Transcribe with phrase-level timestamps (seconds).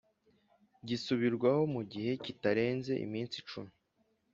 [0.87, 3.73] Gisubirwaho mu gihe kitarenze iminsi cumi